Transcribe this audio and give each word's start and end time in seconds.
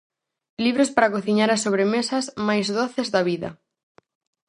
Libros 0.65 0.89
para 0.95 1.11
cociñar 1.15 1.49
as 1.51 1.63
sobremesas 1.65 2.25
máis 2.47 2.67
doces 2.77 3.07
da 3.13 3.21
vida. 3.29 3.49